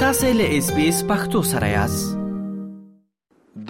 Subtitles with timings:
[0.00, 2.18] تاسو له اس بي اس پختو سره یاست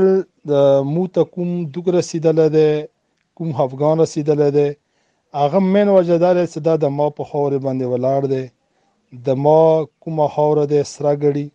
[0.52, 2.68] د مو تکوم دغه رسیدل ده
[3.38, 4.66] کوم افغان رسیدل ده
[5.44, 8.42] هغه من وجدار صدا د ما په خور باندې ولاړ ده
[9.26, 9.60] د ما
[10.04, 11.46] کومه خور ده سرګړی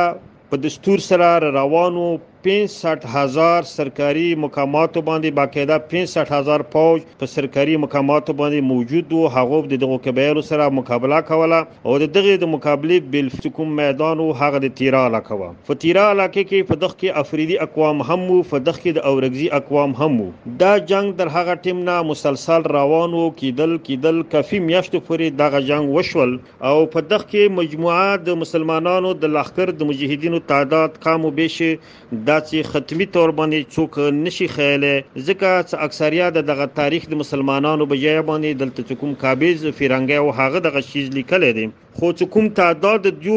[0.51, 1.29] په دستور سره
[1.61, 2.09] روانو
[2.45, 9.81] 65000 سرکاري مقاماتو باندې باقاعده 65000 فوج په سرکاري مقاماتو باندې موجود وو هغه د
[9.83, 14.63] دغو کبایرو سره مقابله کوله او د دغه د مقابلې بل کوم میدان او هغه
[14.67, 18.61] د تیرا علاقه و فتیرا علاقه کې په دغه کې افریدي اقوام هم وو په
[18.71, 23.17] دغه کې د اورګزي اقوام هم وو دا جنگ در هغه ټیم نه مسلسل روان
[23.21, 26.35] وو کېدل کېدل کافي میاشتو پورې دغه جنگ وشول
[26.73, 31.73] او په دغه کې مجموعه د مسلمانانو د لخر د مجاهدینو تعداد قامو بشه
[32.13, 37.19] د دا چې ختمي تور باندې څوک نشي خیاله ځکه چې اکثریت دغه تاریخ د
[37.23, 41.67] مسلمانانو بجای باندې دلته کوم کابیز فرنګي او هغه دغه شیز لیکل دي
[41.99, 43.37] خو کوم تعداد دیو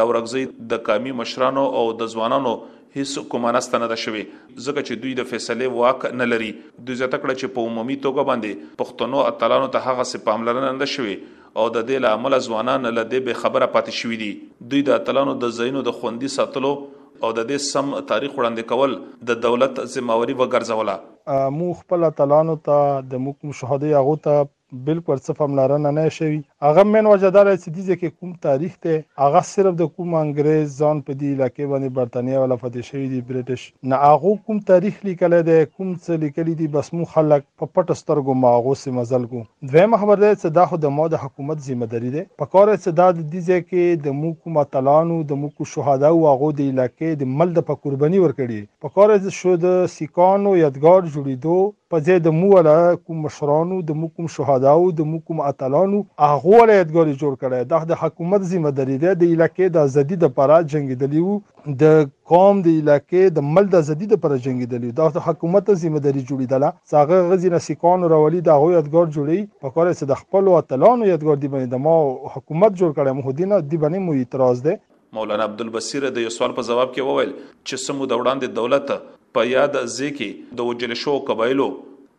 [0.00, 0.44] د ورغزي
[0.74, 2.58] د قامي مشرانو او د ځوانانو
[2.96, 6.96] هیڅ کومه نست نه ده شوی ځکه چې دوی د فیصله واک نه لري دوی
[7.02, 11.66] زه تکړه چې په عمومي توګه باندې پښتنو اتلانو ته هغه سپاملرنه نه شوی او
[11.76, 15.54] د دې لامل ځوانان له دې به خبره پاتې شوې دي دوی د اتلانو د
[15.60, 18.98] زینو د خوندي ساتلو او د دې سم تاریخ وړاندې کول
[19.32, 22.80] د دولت ځموري وګرځوله مو خپل اتلانو ته
[23.12, 24.48] د موږ مشاهده هغه ته
[24.86, 29.40] بالکل څه پاملرنه نه شوی هغه من وجدار چې دې کې کوم تاریخ ته هغه
[29.52, 33.64] صرف د کوم انګريز ځان په دې علاقې باندې برتانیا ولا فتح شوی دی بریټیش
[33.92, 37.98] نه هغه کوم تاریخ لیکل دی کوم څه لیکل دی بس مو خلک په پټ
[38.02, 41.22] سترګو ما هغه سي مزل کو دویم خبر دی چې دا خو د مو د
[41.24, 45.40] حکومت ځمداري ده په کار چې دا د دې کې د مو کوم اتلانو د
[45.42, 49.08] مو کو شهدا او هغه د علاقې د مل د په قرباني ورکړي په کار
[49.16, 51.58] چې شو د سیکانو یادګار جوړیدو
[51.92, 56.02] په ځای د مو ولا کوم مشرانو د مو کوم شهداو د مو کوم اتلانو
[56.24, 60.18] هغه ولا یادګاری جوړ کړي دا د حکومت ذمہ داری ده د علاقې د ازادي
[60.24, 61.34] د پرا جنگیدلی وو
[61.82, 61.98] د
[62.34, 66.24] قوم د علاقې د مل د ازادي د پرا جنگیدلی دا د حکومت ذمہ داری
[66.28, 70.52] جوړې ده ساغه غزي نسکان راولي د هغه یادګار جوړي په کار سره د خپل
[70.60, 74.64] اتلانو یادګار دی باندې د ما حکومت جوړ کړي مو دینه دی باندې مو اعتراض
[74.68, 74.80] ده
[75.18, 79.00] مولانا عبدالبصیر د یو سوال په جواب کې وویل چې سمو د وړاندې دولت
[79.36, 81.66] په یاد ځکه د وجل شو قبایلو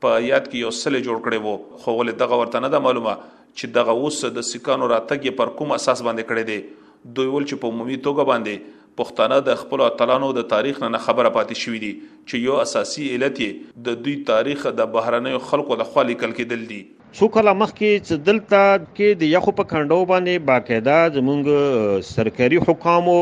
[0.04, 3.74] په یاد کې یو سل جوړ کړي وو خو ول دغه ورته نه معلومه چې
[3.78, 7.74] دغه اوس د سکانو راتګ پر کوم اساس باندې کړي دي دوی ول چې په
[7.74, 12.46] عمومي توګه باندې پښتانه د خپل اتلانو د تاریخ نه خبره پاتې شوې دي چې
[12.48, 13.44] یو اساسي علت
[13.90, 16.82] د دوی تاریخ د بهرنیو خلکو د خالي کل کې دل دي
[17.20, 23.16] څو کله مخکې چې دلته کې د یخو په کندو باندې باقاعده زمونږ سرکاري حکامو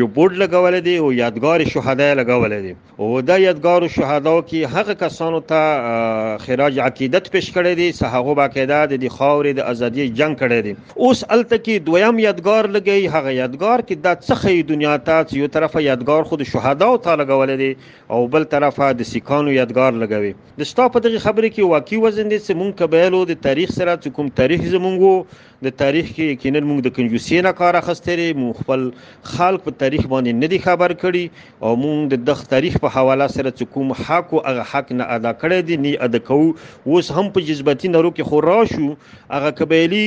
[0.00, 2.72] یو بورډ لګول دي او یادګار شهدا لګول دي
[3.04, 8.92] او دا یادګار شهدا کې هغه کسانو ته خراج عقیدت پیش کړي دي سهغه باقاعده
[9.06, 13.86] د خاورې د ازادي جنگ کړي دي اوس الته کې دویم یادګار لګي هغه یادګار
[13.88, 17.72] کې د څخه دنیا ته یو طرفه یادګار خود شهدا او ته لګول دي
[18.18, 22.32] او بل طرفه د سکانو یادګار لګوي د ستا په دغه خبرې کې واقعي وزن
[22.36, 26.60] دي چې مونږ کبهلو د تاریخ سره چې کوم تاریخ زمونږ د تاریخ کې یقینا
[26.68, 28.84] موږ د کنجوسی نه کار اخستري مو خپل
[29.32, 33.26] خلق په تاریخ باندې نه دي خبر کړي او موږ د دغه تاریخ په حواله
[33.34, 37.12] سره چې کوم حق او هغه حق نه ادا کړی دي نه ادا کوو اوس
[37.18, 38.88] هم په جذباتي نرو کې خورا شو
[39.36, 40.02] هغه قبایلی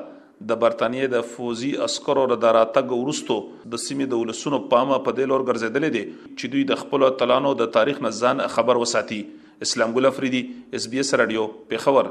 [0.53, 3.37] د برتانیې د فوزي عسکرو د راتګ ورستو
[3.75, 7.53] د سیمې د ولسونو پامه په پا دلور ګرځیدل دي چې دوی د خپل تلانو
[7.62, 9.21] د تاریخ نه ځان خبر وساتي
[9.69, 10.43] اسلام ګل افریدي
[10.81, 12.11] اس بي اس رادیو په خبر